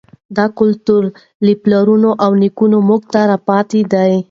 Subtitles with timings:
[0.37, 1.03] دا کلتور
[1.45, 4.13] له پلرونو او نیکونو موږ ته پاتې دی.